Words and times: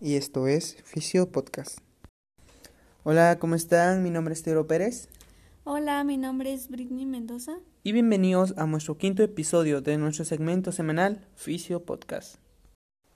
y 0.00 0.14
esto 0.16 0.46
es 0.46 0.76
Fisio 0.82 1.30
Podcast. 1.30 1.78
Hola, 3.02 3.38
¿cómo 3.38 3.54
están? 3.54 4.02
Mi 4.02 4.10
nombre 4.10 4.32
es 4.32 4.42
Teodoro 4.42 4.66
Pérez. 4.66 5.08
Hola, 5.64 6.02
mi 6.04 6.16
nombre 6.16 6.54
es 6.54 6.68
Britney 6.68 7.04
Mendoza. 7.04 7.58
Y 7.82 7.92
bienvenidos 7.92 8.54
a 8.56 8.66
nuestro 8.66 8.96
quinto 8.96 9.22
episodio 9.22 9.82
de 9.82 9.98
nuestro 9.98 10.24
segmento 10.24 10.72
semanal 10.72 11.26
Fisio 11.34 11.84
Podcast. 11.84 12.36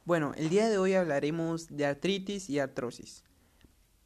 Bueno, 0.04 0.32
el 0.36 0.50
día 0.50 0.68
de 0.68 0.76
hoy 0.76 0.92
hablaremos 0.92 1.68
de 1.68 1.86
artritis 1.86 2.50
y 2.50 2.58
artrosis. 2.58 3.24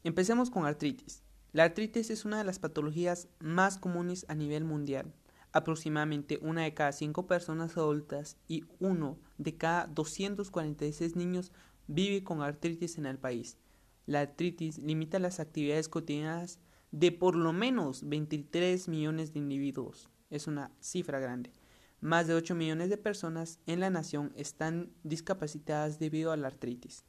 Empecemos 0.05 0.49
con 0.49 0.65
artritis. 0.65 1.21
La 1.51 1.65
artritis 1.65 2.09
es 2.09 2.23
una 2.23 2.37
de 2.37 2.45
las 2.45 2.59
patologías 2.59 3.27
más 3.39 3.77
comunes 3.77 4.25
a 4.29 4.35
nivel 4.35 4.63
mundial. 4.63 5.13
Aproximadamente 5.51 6.39
una 6.41 6.63
de 6.63 6.73
cada 6.73 6.93
cinco 6.93 7.27
personas 7.27 7.75
adultas 7.75 8.37
y 8.47 8.63
uno 8.79 9.17
de 9.37 9.57
cada 9.57 9.87
246 9.87 11.17
niños 11.17 11.51
vive 11.89 12.23
con 12.23 12.41
artritis 12.41 12.97
en 12.97 13.07
el 13.07 13.17
país. 13.17 13.57
La 14.05 14.21
artritis 14.21 14.77
limita 14.77 15.19
las 15.19 15.39
actividades 15.39 15.89
cotidianas 15.89 16.59
de 16.91 17.11
por 17.11 17.35
lo 17.35 17.51
menos 17.51 18.07
23 18.07 18.87
millones 18.87 19.33
de 19.33 19.39
individuos. 19.39 20.09
Es 20.29 20.47
una 20.47 20.71
cifra 20.79 21.19
grande. 21.19 21.51
Más 21.99 22.27
de 22.27 22.35
8 22.35 22.55
millones 22.55 22.89
de 22.89 22.97
personas 22.97 23.59
en 23.65 23.79
la 23.79 23.89
nación 23.89 24.31
están 24.35 24.91
discapacitadas 25.03 25.99
debido 25.99 26.31
a 26.31 26.37
la 26.37 26.47
artritis. 26.47 27.03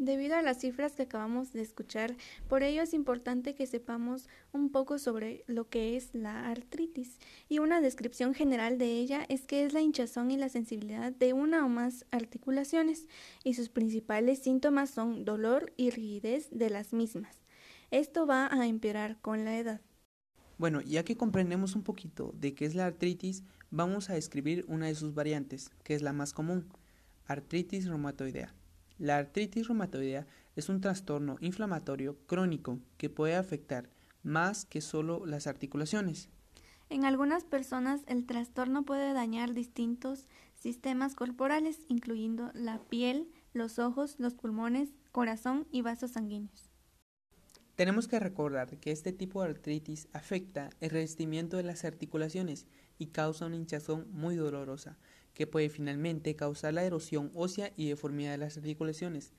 Debido 0.00 0.34
a 0.34 0.40
las 0.40 0.56
cifras 0.56 0.92
que 0.92 1.02
acabamos 1.02 1.52
de 1.52 1.60
escuchar, 1.60 2.16
por 2.48 2.62
ello 2.62 2.80
es 2.80 2.94
importante 2.94 3.54
que 3.54 3.66
sepamos 3.66 4.30
un 4.50 4.70
poco 4.70 4.98
sobre 4.98 5.44
lo 5.46 5.68
que 5.68 5.94
es 5.94 6.14
la 6.14 6.48
artritis. 6.48 7.18
Y 7.50 7.58
una 7.58 7.82
descripción 7.82 8.32
general 8.32 8.78
de 8.78 8.98
ella 8.98 9.26
es 9.28 9.42
que 9.46 9.62
es 9.62 9.74
la 9.74 9.82
hinchazón 9.82 10.30
y 10.30 10.38
la 10.38 10.48
sensibilidad 10.48 11.12
de 11.12 11.34
una 11.34 11.66
o 11.66 11.68
más 11.68 12.06
articulaciones, 12.12 13.08
y 13.44 13.52
sus 13.52 13.68
principales 13.68 14.38
síntomas 14.38 14.88
son 14.88 15.26
dolor 15.26 15.74
y 15.76 15.90
rigidez 15.90 16.48
de 16.50 16.70
las 16.70 16.94
mismas. 16.94 17.36
Esto 17.90 18.26
va 18.26 18.48
a 18.50 18.66
empeorar 18.66 19.20
con 19.20 19.44
la 19.44 19.58
edad. 19.58 19.82
Bueno, 20.56 20.80
ya 20.80 21.04
que 21.04 21.18
comprendemos 21.18 21.76
un 21.76 21.82
poquito 21.82 22.32
de 22.38 22.54
qué 22.54 22.64
es 22.64 22.74
la 22.74 22.86
artritis, 22.86 23.42
vamos 23.70 24.08
a 24.08 24.14
describir 24.14 24.64
una 24.66 24.86
de 24.86 24.94
sus 24.94 25.12
variantes, 25.12 25.70
que 25.84 25.94
es 25.94 26.00
la 26.00 26.14
más 26.14 26.32
común, 26.32 26.70
artritis 27.26 27.86
reumatoidea. 27.86 28.54
La 29.00 29.16
artritis 29.16 29.66
reumatoidea 29.66 30.26
es 30.56 30.68
un 30.68 30.82
trastorno 30.82 31.38
inflamatorio 31.40 32.18
crónico 32.26 32.80
que 32.98 33.08
puede 33.08 33.34
afectar 33.34 33.88
más 34.22 34.66
que 34.66 34.82
solo 34.82 35.24
las 35.24 35.46
articulaciones. 35.46 36.28
En 36.90 37.06
algunas 37.06 37.44
personas 37.44 38.02
el 38.06 38.26
trastorno 38.26 38.84
puede 38.84 39.14
dañar 39.14 39.54
distintos 39.54 40.28
sistemas 40.54 41.14
corporales, 41.14 41.78
incluyendo 41.88 42.50
la 42.52 42.78
piel, 42.78 43.30
los 43.54 43.78
ojos, 43.78 44.16
los 44.18 44.34
pulmones, 44.34 44.90
corazón 45.12 45.66
y 45.72 45.80
vasos 45.80 46.10
sanguíneos. 46.10 46.68
Tenemos 47.76 48.06
que 48.06 48.20
recordar 48.20 48.76
que 48.80 48.90
este 48.90 49.14
tipo 49.14 49.42
de 49.42 49.48
artritis 49.48 50.08
afecta 50.12 50.68
el 50.80 50.90
revestimiento 50.90 51.56
de 51.56 51.62
las 51.62 51.86
articulaciones 51.86 52.66
y 52.98 53.06
causa 53.06 53.46
una 53.46 53.56
hinchazón 53.56 54.06
muy 54.12 54.36
dolorosa, 54.36 54.98
que 55.34 55.46
puede 55.46 55.68
finalmente 55.68 56.36
causar 56.36 56.74
la 56.74 56.84
erosión 56.84 57.30
ósea 57.34 57.72
y 57.76 57.88
deformidad 57.88 58.32
de 58.32 58.38
las 58.38 58.56
articulaciones. 58.56 59.32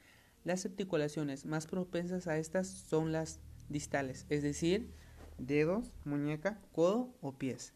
Las 0.43 0.65
articulaciones 0.65 1.45
más 1.45 1.67
propensas 1.67 2.27
a 2.27 2.37
estas 2.37 2.67
son 2.67 3.11
las 3.11 3.39
distales, 3.69 4.25
es 4.29 4.43
decir, 4.43 4.89
dedos, 5.37 5.91
muñeca, 6.05 6.59
codo 6.71 7.13
o 7.21 7.33
pies. 7.33 7.73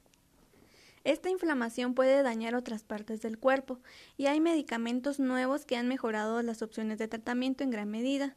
Esta 1.04 1.30
inflamación 1.30 1.94
puede 1.94 2.24
dañar 2.24 2.56
otras 2.56 2.84
partes 2.84 3.22
del 3.22 3.38
cuerpo 3.38 3.80
y 4.18 4.26
hay 4.26 4.42
medicamentos 4.42 5.20
nuevos 5.20 5.64
que 5.66 5.78
han 5.78 5.88
mejorado 5.88 6.42
las 6.42 6.64
opciones 6.64 6.98
de 6.98 7.08
tratamiento 7.08 7.64
en 7.64 7.70
gran 7.70 7.92
medida, 7.92 8.36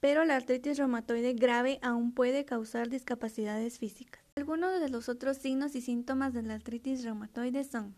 pero 0.00 0.24
la 0.24 0.34
artritis 0.34 0.78
reumatoide 0.78 1.32
grave 1.34 1.78
aún 1.80 2.12
puede 2.12 2.44
causar 2.44 2.88
discapacidades 2.88 3.78
físicas. 3.78 4.20
Algunos 4.34 4.80
de 4.80 4.88
los 4.88 5.08
otros 5.08 5.36
signos 5.36 5.76
y 5.76 5.80
síntomas 5.80 6.34
de 6.34 6.42
la 6.42 6.54
artritis 6.54 7.04
reumatoide 7.04 7.62
son 7.62 7.94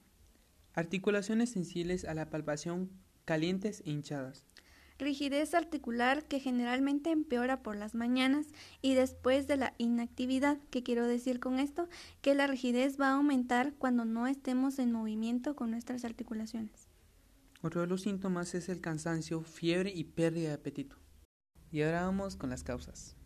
Articulaciones 0.74 1.50
sensibles 1.50 2.04
a 2.04 2.14
la 2.14 2.30
palpación 2.30 2.90
calientes 3.24 3.82
e 3.86 3.90
hinchadas. 3.90 4.44
Rigidez 4.98 5.54
articular 5.54 6.24
que 6.24 6.38
generalmente 6.38 7.10
empeora 7.10 7.62
por 7.62 7.76
las 7.76 7.94
mañanas 7.94 8.46
y 8.80 8.94
después 8.94 9.48
de 9.48 9.56
la 9.56 9.74
inactividad. 9.78 10.58
¿Qué 10.70 10.82
quiero 10.82 11.06
decir 11.06 11.40
con 11.40 11.58
esto? 11.58 11.88
Que 12.22 12.34
la 12.34 12.46
rigidez 12.46 13.00
va 13.00 13.08
a 13.08 13.14
aumentar 13.14 13.74
cuando 13.74 14.04
no 14.04 14.26
estemos 14.26 14.78
en 14.78 14.92
movimiento 14.92 15.56
con 15.56 15.70
nuestras 15.70 16.04
articulaciones. 16.04 16.88
Otro 17.62 17.80
de 17.80 17.86
los 17.86 18.02
síntomas 18.02 18.54
es 18.54 18.68
el 18.68 18.80
cansancio, 18.80 19.42
fiebre 19.42 19.90
y 19.90 20.04
pérdida 20.04 20.48
de 20.48 20.54
apetito. 20.54 20.96
Y 21.72 21.82
ahora 21.82 22.02
vamos 22.02 22.36
con 22.36 22.50
las 22.50 22.62
causas. 22.62 23.16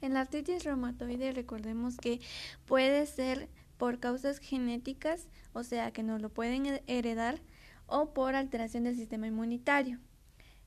En 0.00 0.14
la 0.14 0.20
artritis 0.20 0.64
reumatoide 0.64 1.32
recordemos 1.32 1.96
que 1.96 2.20
puede 2.64 3.06
ser 3.06 3.48
por 3.78 4.00
causas 4.00 4.38
genéticas, 4.38 5.28
o 5.52 5.62
sea 5.62 5.90
que 5.92 6.02
nos 6.02 6.20
lo 6.20 6.30
pueden 6.30 6.80
heredar, 6.86 7.40
o 7.86 8.12
por 8.12 8.34
alteración 8.34 8.84
del 8.84 8.96
sistema 8.96 9.26
inmunitario. 9.26 10.00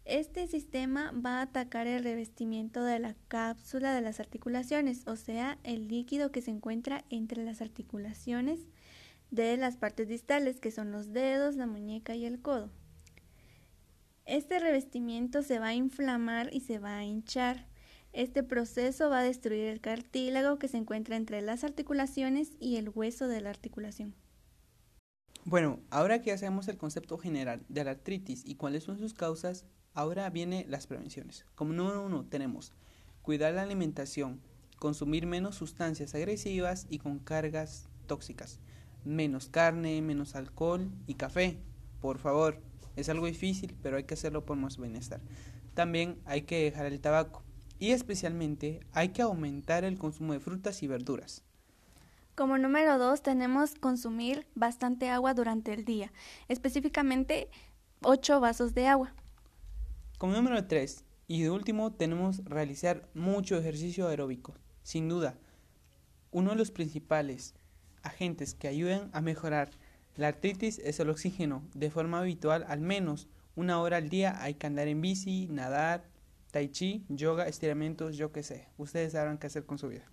Este 0.05 0.47
sistema 0.47 1.11
va 1.11 1.37
a 1.37 1.41
atacar 1.43 1.85
el 1.85 2.03
revestimiento 2.03 2.83
de 2.83 2.97
la 2.97 3.15
cápsula 3.27 3.93
de 3.93 4.01
las 4.01 4.19
articulaciones, 4.19 5.03
o 5.05 5.15
sea, 5.15 5.59
el 5.63 5.87
líquido 5.87 6.31
que 6.31 6.41
se 6.41 6.49
encuentra 6.49 7.05
entre 7.09 7.43
las 7.43 7.61
articulaciones 7.61 8.59
de 9.29 9.55
las 9.57 9.77
partes 9.77 10.07
distales, 10.07 10.59
que 10.59 10.71
son 10.71 10.91
los 10.91 11.13
dedos, 11.13 11.55
la 11.55 11.67
muñeca 11.67 12.15
y 12.15 12.25
el 12.25 12.41
codo. 12.41 12.71
Este 14.25 14.59
revestimiento 14.59 15.43
se 15.43 15.59
va 15.59 15.67
a 15.67 15.73
inflamar 15.75 16.49
y 16.53 16.61
se 16.61 16.79
va 16.79 16.97
a 16.97 17.03
hinchar. 17.03 17.68
Este 18.11 18.41
proceso 18.41 19.09
va 19.09 19.19
a 19.19 19.23
destruir 19.23 19.65
el 19.65 19.81
cartílago 19.81 20.57
que 20.57 20.67
se 20.67 20.77
encuentra 20.77 21.15
entre 21.15 21.41
las 21.41 21.63
articulaciones 21.63 22.53
y 22.59 22.77
el 22.77 22.89
hueso 22.89 23.27
de 23.27 23.41
la 23.41 23.51
articulación. 23.51 24.15
Bueno, 25.45 25.79
ahora 25.91 26.21
que 26.21 26.31
hacemos 26.31 26.67
el 26.67 26.77
concepto 26.77 27.17
general 27.17 27.63
de 27.69 27.83
la 27.83 27.91
artritis 27.91 28.43
y 28.45 28.55
cuáles 28.55 28.83
son 28.83 28.97
sus 28.97 29.13
causas, 29.13 29.65
ahora 29.93 30.29
vienen 30.29 30.69
las 30.69 30.87
prevenciones. 30.87 31.45
Como 31.55 31.73
número 31.73 32.03
uno 32.03 32.25
tenemos 32.25 32.73
cuidar 33.21 33.53
la 33.53 33.61
alimentación, 33.61 34.41
consumir 34.77 35.27
menos 35.27 35.55
sustancias 35.55 36.15
agresivas 36.15 36.87
y 36.89 36.97
con 36.97 37.19
cargas 37.19 37.89
tóxicas, 38.07 38.59
menos 39.05 39.49
carne, 39.49 40.01
menos 40.01 40.35
alcohol 40.35 40.89
y 41.05 41.13
café. 41.13 41.59
Por 42.01 42.17
favor, 42.17 42.59
es 42.95 43.07
algo 43.07 43.27
difícil, 43.27 43.75
pero 43.83 43.97
hay 43.97 44.05
que 44.05 44.15
hacerlo 44.15 44.45
por 44.45 44.57
nuestro 44.57 44.83
bienestar. 44.83 45.21
También 45.75 46.19
hay 46.25 46.41
que 46.41 46.63
dejar 46.63 46.87
el 46.87 46.99
tabaco 46.99 47.43
y 47.79 47.91
especialmente 47.91 48.81
hay 48.93 49.09
que 49.09 49.21
aumentar 49.21 49.83
el 49.83 49.97
consumo 49.97 50.33
de 50.33 50.39
frutas 50.39 50.83
y 50.83 50.87
verduras. 50.87 51.43
Como 52.35 52.57
número 52.57 52.97
dos 52.97 53.21
tenemos 53.21 53.75
consumir 53.75 54.47
bastante 54.55 55.09
agua 55.09 55.33
durante 55.33 55.73
el 55.73 55.85
día, 55.85 56.11
específicamente 56.47 57.49
8 58.01 58.39
vasos 58.39 58.73
de 58.73 58.87
agua. 58.87 59.13
Como 60.17 60.33
número 60.33 60.65
tres 60.67 61.03
y 61.27 61.41
de 61.41 61.49
último 61.49 61.91
tenemos 61.91 62.43
realizar 62.45 63.09
mucho 63.13 63.57
ejercicio 63.57 64.07
aeróbico. 64.07 64.55
Sin 64.83 65.09
duda, 65.09 65.37
uno 66.31 66.51
de 66.51 66.57
los 66.57 66.71
principales 66.71 67.55
agentes 68.03 68.53
que 68.53 68.67
ayudan 68.67 69.09
a 69.13 69.21
mejorar 69.21 69.69
la 70.15 70.27
artritis 70.27 70.79
es 70.79 70.99
el 70.99 71.09
oxígeno. 71.09 71.63
De 71.73 71.91
forma 71.91 72.19
habitual, 72.19 72.65
al 72.67 72.81
menos 72.81 73.27
una 73.55 73.79
hora 73.79 73.97
al 73.97 74.09
día 74.09 74.41
hay 74.41 74.55
que 74.55 74.67
andar 74.67 74.87
en 74.87 75.01
bici, 75.01 75.47
nadar, 75.49 76.08
tai 76.51 76.69
chi, 76.69 77.03
yoga, 77.09 77.47
estiramientos, 77.47 78.17
yo 78.17 78.31
qué 78.31 78.43
sé. 78.43 78.67
Ustedes 78.77 79.13
sabrán 79.13 79.37
qué 79.37 79.47
hacer 79.47 79.65
con 79.65 79.77
su 79.77 79.87
vida. 79.87 80.09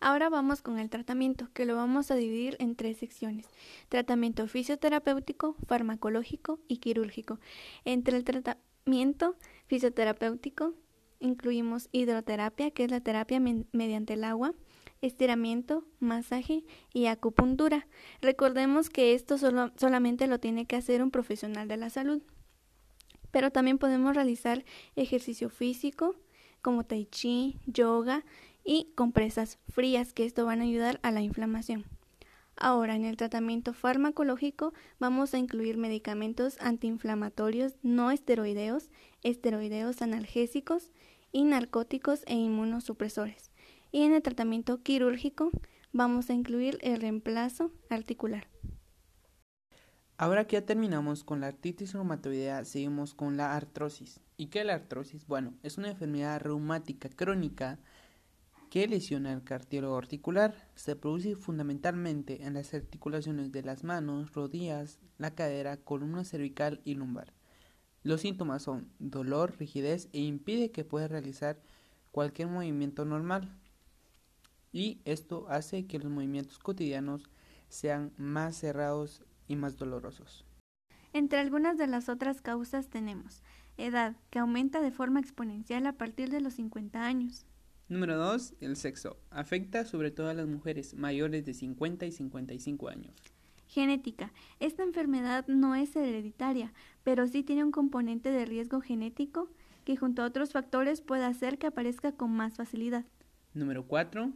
Ahora 0.00 0.28
vamos 0.28 0.60
con 0.60 0.78
el 0.78 0.90
tratamiento, 0.90 1.48
que 1.54 1.64
lo 1.64 1.76
vamos 1.76 2.10
a 2.10 2.14
dividir 2.14 2.56
en 2.58 2.76
tres 2.76 2.98
secciones. 2.98 3.46
Tratamiento 3.88 4.46
fisioterapéutico, 4.46 5.56
farmacológico 5.66 6.60
y 6.68 6.78
quirúrgico. 6.78 7.40
Entre 7.84 8.16
el 8.16 8.24
tratamiento 8.24 9.36
fisioterapéutico 9.66 10.74
incluimos 11.20 11.88
hidroterapia, 11.92 12.70
que 12.70 12.84
es 12.84 12.90
la 12.90 13.00
terapia 13.00 13.40
mediante 13.40 14.12
el 14.12 14.24
agua, 14.24 14.52
estiramiento, 15.00 15.86
masaje 16.00 16.64
y 16.92 17.06
acupuntura. 17.06 17.86
Recordemos 18.20 18.90
que 18.90 19.14
esto 19.14 19.38
solo, 19.38 19.72
solamente 19.76 20.26
lo 20.26 20.38
tiene 20.38 20.66
que 20.66 20.76
hacer 20.76 21.02
un 21.02 21.10
profesional 21.10 21.66
de 21.66 21.78
la 21.78 21.88
salud 21.88 22.22
pero 23.34 23.50
también 23.50 23.78
podemos 23.78 24.14
realizar 24.14 24.64
ejercicio 24.94 25.50
físico 25.50 26.14
como 26.62 26.84
tai 26.84 27.06
chi, 27.06 27.58
yoga 27.66 28.24
y 28.64 28.92
compresas 28.94 29.58
frías 29.68 30.12
que 30.12 30.24
esto 30.24 30.46
van 30.46 30.60
a 30.60 30.62
ayudar 30.62 31.00
a 31.02 31.10
la 31.10 31.20
inflamación. 31.20 31.84
Ahora, 32.56 32.94
en 32.94 33.04
el 33.04 33.16
tratamiento 33.16 33.74
farmacológico 33.74 34.72
vamos 35.00 35.34
a 35.34 35.38
incluir 35.38 35.78
medicamentos 35.78 36.60
antiinflamatorios 36.60 37.72
no 37.82 38.12
esteroideos, 38.12 38.88
esteroideos 39.24 40.00
analgésicos 40.00 40.92
y 41.32 41.42
narcóticos 41.42 42.22
e 42.26 42.34
inmunosupresores. 42.34 43.50
Y 43.90 44.02
en 44.02 44.12
el 44.12 44.22
tratamiento 44.22 44.80
quirúrgico 44.80 45.50
vamos 45.92 46.30
a 46.30 46.34
incluir 46.34 46.78
el 46.82 47.00
reemplazo 47.00 47.72
articular. 47.90 48.46
Ahora 50.16 50.46
que 50.46 50.54
ya 50.54 50.64
terminamos 50.64 51.24
con 51.24 51.40
la 51.40 51.48
artritis 51.48 51.92
reumatoidea, 51.92 52.64
seguimos 52.64 53.14
con 53.14 53.36
la 53.36 53.56
artrosis. 53.56 54.20
¿Y 54.36 54.46
qué 54.46 54.60
es 54.60 54.66
la 54.66 54.74
artrosis? 54.74 55.26
Bueno, 55.26 55.54
es 55.64 55.76
una 55.76 55.90
enfermedad 55.90 56.40
reumática 56.40 57.08
crónica 57.08 57.80
que 58.70 58.86
lesiona 58.86 59.32
el 59.32 59.42
cartílago 59.42 59.96
articular. 59.96 60.68
Se 60.76 60.94
produce 60.94 61.34
fundamentalmente 61.34 62.44
en 62.44 62.54
las 62.54 62.72
articulaciones 62.74 63.50
de 63.50 63.62
las 63.62 63.82
manos, 63.82 64.32
rodillas, 64.34 65.00
la 65.18 65.34
cadera, 65.34 65.78
columna 65.78 66.24
cervical 66.24 66.80
y 66.84 66.94
lumbar. 66.94 67.32
Los 68.04 68.20
síntomas 68.20 68.62
son 68.62 68.92
dolor, 69.00 69.56
rigidez 69.58 70.08
e 70.12 70.20
impide 70.20 70.70
que 70.70 70.84
pueda 70.84 71.08
realizar 71.08 71.58
cualquier 72.12 72.46
movimiento 72.46 73.04
normal. 73.04 73.52
Y 74.72 75.00
esto 75.04 75.46
hace 75.48 75.86
que 75.86 75.98
los 75.98 76.10
movimientos 76.10 76.60
cotidianos 76.60 77.30
sean 77.68 78.12
más 78.16 78.56
cerrados 78.56 79.24
y 79.48 79.56
más 79.56 79.76
dolorosos. 79.76 80.44
Entre 81.12 81.38
algunas 81.38 81.78
de 81.78 81.86
las 81.86 82.08
otras 82.08 82.40
causas 82.40 82.88
tenemos 82.88 83.42
edad, 83.76 84.16
que 84.30 84.38
aumenta 84.38 84.80
de 84.80 84.90
forma 84.90 85.20
exponencial 85.20 85.86
a 85.86 85.94
partir 85.94 86.30
de 86.30 86.40
los 86.40 86.54
50 86.54 87.04
años. 87.04 87.46
Número 87.88 88.16
2. 88.16 88.54
El 88.60 88.76
sexo. 88.76 89.18
Afecta 89.30 89.84
sobre 89.84 90.10
todo 90.10 90.28
a 90.28 90.34
las 90.34 90.46
mujeres 90.46 90.94
mayores 90.94 91.44
de 91.44 91.54
50 91.54 92.06
y 92.06 92.12
55 92.12 92.88
años. 92.88 93.14
Genética. 93.66 94.32
Esta 94.60 94.82
enfermedad 94.82 95.46
no 95.48 95.74
es 95.74 95.94
hereditaria, 95.96 96.72
pero 97.02 97.26
sí 97.26 97.42
tiene 97.42 97.64
un 97.64 97.72
componente 97.72 98.30
de 98.30 98.44
riesgo 98.44 98.80
genético 98.80 99.50
que 99.84 99.96
junto 99.96 100.22
a 100.22 100.26
otros 100.26 100.52
factores 100.52 101.00
puede 101.00 101.24
hacer 101.24 101.58
que 101.58 101.66
aparezca 101.66 102.12
con 102.12 102.30
más 102.30 102.56
facilidad. 102.56 103.04
Número 103.52 103.86
4. 103.86 104.32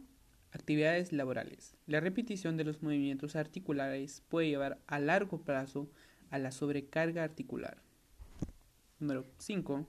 Actividades 0.51 1.11
laborales. 1.13 1.75
La 1.85 1.99
repetición 1.99 2.57
de 2.57 2.63
los 2.63 2.81
movimientos 2.81 3.35
articulares 3.35 4.23
puede 4.29 4.49
llevar 4.49 4.79
a 4.87 4.99
largo 4.99 5.41
plazo 5.41 5.89
a 6.31 6.39
la 6.39 6.51
sobrecarga 6.51 7.23
articular. 7.23 7.81
Número 8.99 9.25
5. 9.37 9.85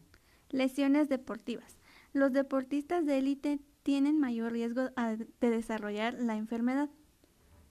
Lesiones 0.50 1.08
deportivas. 1.08 1.78
Los 2.12 2.32
deportistas 2.32 3.06
de 3.06 3.18
élite 3.18 3.60
tienen 3.82 4.20
mayor 4.20 4.52
riesgo 4.52 4.90
de 5.40 5.50
desarrollar 5.50 6.14
la 6.14 6.36
enfermedad. 6.36 6.90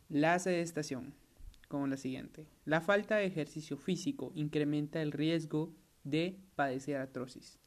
La 0.10 0.40
sedestación, 0.40 1.14
como 1.68 1.88
la 1.88 1.98
siguiente. 1.98 2.48
La 2.66 2.82
falta 2.82 3.18
de 3.18 3.26
ejercicio 3.26 3.78
físico 3.78 4.32
incrementa 4.34 5.02
el 5.02 5.12
riesgo 5.12 5.74
de 6.04 6.40
padecer 6.56 6.98
artrosis. 6.98 7.60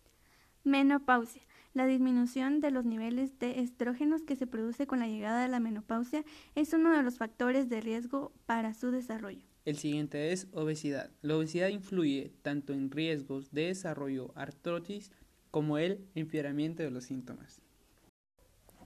Menopausia. 0.65 1.43
La 1.75 1.87
disminución 1.87 2.61
de 2.61 2.71
los 2.71 2.85
niveles 2.85 3.39
de 3.39 3.61
estrógenos 3.61 4.23
que 4.23 4.37
se 4.37 4.47
produce 4.47 4.87
con 4.87 4.99
la 4.99 5.09
llegada 5.09 5.43
de 5.43 5.49
la 5.49 5.59
menopausia 5.59 6.23
es 6.55 6.75
uno 6.75 6.95
de 6.95 7.03
los 7.03 7.17
factores 7.17 7.71
de 7.71 7.81
riesgo 7.81 8.31
para 8.45 8.75
su 8.75 8.91
desarrollo. 8.91 9.47
El 9.65 9.79
siguiente 9.79 10.33
es 10.33 10.49
obesidad. 10.53 11.11
La 11.23 11.37
obesidad 11.37 11.69
influye 11.69 12.31
tanto 12.43 12.75
en 12.75 12.91
riesgos 12.91 13.53
de 13.53 13.69
desarrollo 13.69 14.33
artrosis 14.35 15.13
como 15.51 15.79
el 15.79 16.07
empeoramiento 16.15 16.83
de 16.83 16.91
los 16.91 17.05
síntomas. 17.05 17.63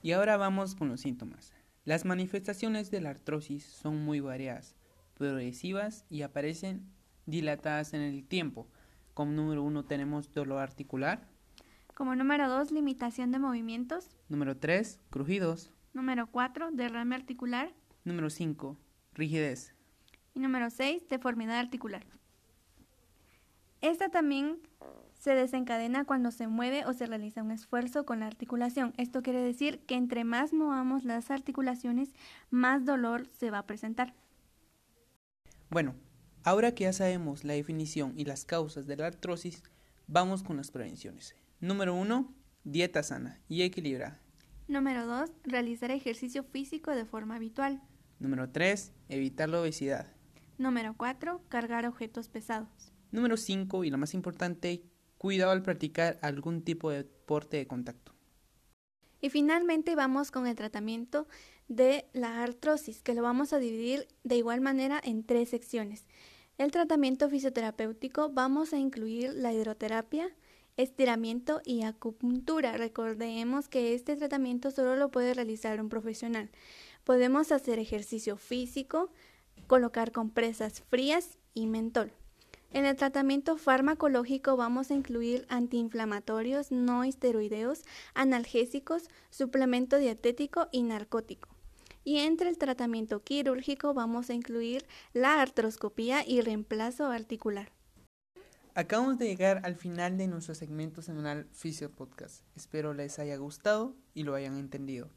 Y 0.01 0.13
ahora 0.13 0.37
vamos 0.37 0.75
con 0.75 0.87
los 0.87 1.01
síntomas. 1.01 1.51
Las 1.83 2.05
manifestaciones 2.05 2.89
de 2.89 3.01
la 3.01 3.09
artrosis 3.09 3.65
son 3.65 3.97
muy 3.97 4.21
variadas, 4.21 4.75
progresivas 5.13 6.05
y 6.09 6.21
aparecen 6.21 6.85
dilatadas 7.25 7.93
en 7.93 8.01
el 8.01 8.23
tiempo. 8.23 8.69
Como 9.13 9.33
número 9.33 9.63
uno 9.63 9.83
tenemos 9.83 10.31
dolor 10.31 10.59
articular. 10.59 11.27
Como 11.97 12.15
número 12.15 12.47
dos, 12.47 12.71
limitación 12.71 13.31
de 13.31 13.39
movimientos. 13.39 14.15
Número 14.29 14.55
tres, 14.55 14.99
crujidos. 15.09 15.71
Número 15.95 16.27
cuatro, 16.27 16.69
derrame 16.71 17.15
articular. 17.15 17.73
Número 18.03 18.29
cinco, 18.29 18.77
rigidez. 19.15 19.73
Y 20.35 20.39
número 20.39 20.69
6, 20.69 21.09
deformidad 21.09 21.57
articular. 21.57 22.05
Esta 23.81 24.09
también 24.09 24.59
se 25.15 25.33
desencadena 25.33 26.05
cuando 26.05 26.29
se 26.29 26.45
mueve 26.45 26.85
o 26.85 26.93
se 26.93 27.07
realiza 27.07 27.41
un 27.41 27.49
esfuerzo 27.49 28.05
con 28.05 28.19
la 28.19 28.27
articulación. 28.27 28.93
Esto 28.97 29.23
quiere 29.23 29.41
decir 29.41 29.79
que 29.87 29.95
entre 29.95 30.23
más 30.23 30.53
movamos 30.53 31.03
las 31.03 31.31
articulaciones, 31.31 32.13
más 32.51 32.85
dolor 32.85 33.25
se 33.39 33.49
va 33.49 33.57
a 33.57 33.65
presentar. 33.65 34.13
Bueno, 35.71 35.95
ahora 36.43 36.75
que 36.75 36.83
ya 36.83 36.93
sabemos 36.93 37.43
la 37.43 37.53
definición 37.53 38.13
y 38.15 38.25
las 38.25 38.45
causas 38.45 38.85
de 38.85 38.97
la 38.97 39.07
artrosis, 39.07 39.63
vamos 40.05 40.43
con 40.43 40.57
las 40.57 40.69
prevenciones. 40.69 41.35
Número 41.59 41.95
1, 41.95 42.33
dieta 42.63 43.01
sana 43.01 43.41
y 43.47 43.63
equilibrada. 43.63 44.21
Número 44.67 45.07
2, 45.07 45.31
realizar 45.43 45.91
ejercicio 45.91 46.43
físico 46.43 46.91
de 46.91 47.05
forma 47.05 47.35
habitual. 47.35 47.81
Número 48.19 48.49
3, 48.49 48.93
evitar 49.09 49.49
la 49.49 49.61
obesidad. 49.61 50.07
Número 50.57 50.95
4. 50.97 51.41
Cargar 51.49 51.85
objetos 51.85 52.29
pesados. 52.29 52.91
Número 53.11 53.37
5. 53.37 53.83
Y 53.83 53.89
lo 53.89 53.97
más 53.97 54.13
importante, 54.13 54.83
cuidado 55.17 55.51
al 55.51 55.61
practicar 55.61 56.17
algún 56.21 56.63
tipo 56.63 56.89
de 56.89 56.97
deporte 56.97 57.57
de 57.57 57.67
contacto. 57.67 58.13
Y 59.21 59.29
finalmente 59.29 59.95
vamos 59.95 60.31
con 60.31 60.47
el 60.47 60.55
tratamiento 60.55 61.27
de 61.67 62.07
la 62.13 62.43
artrosis, 62.43 63.01
que 63.01 63.13
lo 63.13 63.21
vamos 63.21 63.53
a 63.53 63.59
dividir 63.59 64.07
de 64.23 64.37
igual 64.37 64.61
manera 64.61 65.01
en 65.03 65.23
tres 65.23 65.49
secciones. 65.49 66.05
El 66.57 66.71
tratamiento 66.71 67.29
fisioterapéutico 67.29 68.29
vamos 68.29 68.73
a 68.73 68.77
incluir 68.77 69.33
la 69.33 69.53
hidroterapia, 69.53 70.29
estiramiento 70.77 71.61
y 71.65 71.83
acupuntura. 71.83 72.77
Recordemos 72.77 73.67
que 73.67 73.93
este 73.93 74.15
tratamiento 74.15 74.71
solo 74.71 74.95
lo 74.95 75.09
puede 75.09 75.33
realizar 75.33 75.81
un 75.81 75.89
profesional. 75.89 76.49
Podemos 77.03 77.51
hacer 77.51 77.79
ejercicio 77.79 78.37
físico, 78.37 79.09
colocar 79.67 80.11
compresas 80.11 80.81
frías 80.89 81.37
y 81.53 81.67
mentol. 81.67 82.13
En 82.71 82.85
el 82.85 82.95
tratamiento 82.95 83.57
farmacológico 83.57 84.57
vamos 84.57 84.91
a 84.91 84.93
incluir 84.93 85.45
antiinflamatorios 85.49 86.71
no 86.71 87.03
esteroideos, 87.03 87.83
analgésicos, 88.13 89.03
suplemento 89.29 89.97
dietético 89.97 90.67
y 90.71 90.83
narcótico. 90.83 91.49
Y 92.03 92.19
entre 92.19 92.49
el 92.49 92.57
tratamiento 92.57 93.23
quirúrgico 93.23 93.93
vamos 93.93 94.29
a 94.29 94.33
incluir 94.33 94.85
la 95.13 95.41
artroscopía 95.41 96.23
y 96.27 96.41
reemplazo 96.41 97.07
articular. 97.07 97.76
Acabamos 98.77 99.17
de 99.17 99.25
llegar 99.25 99.59
al 99.63 99.75
final 99.75 100.17
de 100.19 100.27
nuestro 100.27 100.53
segmento 100.53 101.01
semanal 101.01 101.47
Fisio 101.51 101.89
Podcast. 101.89 102.43
Espero 102.55 102.93
les 102.93 103.17
haya 103.17 103.35
gustado 103.37 103.95
y 104.13 104.21
lo 104.21 104.35
hayan 104.35 104.55
entendido. 104.55 105.09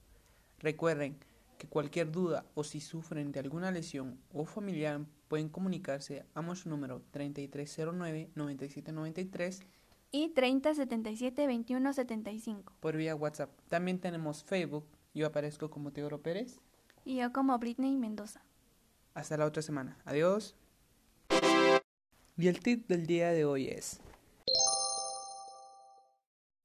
Recuerden 0.60 1.18
que 1.58 1.68
cualquier 1.68 2.10
duda 2.10 2.46
o 2.54 2.64
si 2.64 2.80
sufren 2.80 3.32
de 3.32 3.40
alguna 3.40 3.70
lesión 3.70 4.18
o 4.32 4.46
familiar 4.46 5.02
pueden 5.28 5.50
comunicarse 5.50 6.24
a 6.32 6.40
nuestro 6.40 6.70
número 6.70 7.02
3309-9793 7.12 9.62
y 10.10 10.32
3077-2175 10.32 12.72
por 12.80 12.96
vía 12.96 13.14
WhatsApp. 13.14 13.50
También 13.68 13.99
tenemos 13.99 14.42
Facebook, 14.42 14.87
yo 15.12 15.26
aparezco 15.26 15.68
como 15.68 15.92
Teodoro 15.92 16.23
Pérez 16.23 16.62
y 17.04 17.16
yo 17.16 17.30
como 17.30 17.58
Britney 17.58 17.99
Mendoza. 17.99 18.42
Hasta 19.12 19.37
la 19.37 19.44
otra 19.44 19.61
semana. 19.61 19.99
Adiós. 20.06 20.56
Y 22.40 22.49
el 22.49 22.61
tip 22.61 22.88
del 22.88 23.06
día 23.06 23.32
de 23.32 23.44
hoy 23.44 23.68
es... 23.68 24.00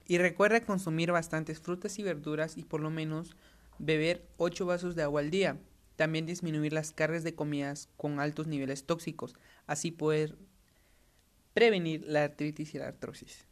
Y 0.08 0.20
recuerda 0.20 0.64
consumir 0.64 1.12
bastantes 1.12 1.60
frutas 1.60 2.00
y 2.00 2.04
verduras 2.04 2.58
y 2.58 2.64
por 2.64 2.80
lo 2.80 2.90
menos 2.90 3.36
beber 3.78 4.26
8 4.38 4.66
vasos 4.66 4.96
de 4.96 5.04
agua 5.04 5.20
al 5.20 5.32
día, 5.32 5.60
también 5.98 6.26
disminuir 6.26 6.72
las 6.72 6.94
cargas 6.94 7.26
de 7.26 7.36
comidas 7.36 7.90
con 7.98 8.22
altos 8.22 8.48
niveles 8.48 8.86
tóxicos, 8.86 9.36
así 9.68 9.92
poder 9.92 10.38
prevenir 11.54 12.06
la 12.08 12.24
artritis 12.24 12.74
y 12.74 12.78
la 12.78 12.88
artrosis. 12.88 13.46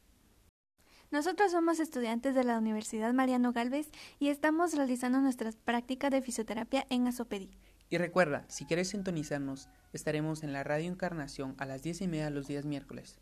Nosotros 1.12 1.52
somos 1.52 1.82
estudiantes 1.82 2.36
de 2.36 2.46
la 2.46 2.58
Universidad 2.58 3.14
Mariano 3.14 3.52
Galvez 3.52 3.90
y 4.20 4.30
estamos 4.30 4.74
realizando 4.76 5.20
nuestras 5.20 5.58
prácticas 5.58 6.12
de 6.12 6.22
fisioterapia 6.22 6.88
en 6.90 7.06
Azopedí. 7.06 7.50
Y 7.94 7.98
recuerda, 8.00 8.44
si 8.48 8.66
quieres 8.66 8.90
sintonizarnos, 8.90 9.70
estaremos 9.94 10.42
en 10.42 10.52
la 10.52 10.64
Radio 10.64 10.90
Encarnación 10.90 11.54
a 11.60 11.68
las 11.68 11.84
10 11.84 12.02
y 12.02 12.08
media 12.08 12.32
los 12.32 12.48
días 12.48 12.66
miércoles. 12.66 13.20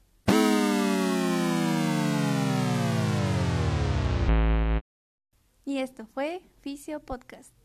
Y 5.65 5.79
esto 5.79 6.05
fue 6.05 6.43
Fisio 6.61 7.01
Podcast. 7.01 7.60